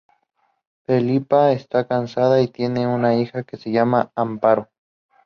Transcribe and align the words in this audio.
Felipa 0.87 1.51
está 1.51 1.85
casada 1.87 2.41
y 2.41 2.47
tiene 2.47 2.87
una 2.87 3.13
hija 3.15 3.43
que 3.43 3.57
se 3.57 3.71
llama 3.71 4.11
Amparo. 4.15 4.67